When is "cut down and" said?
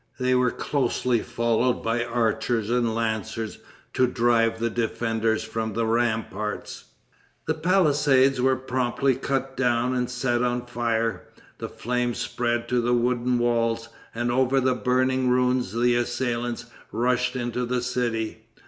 9.13-10.09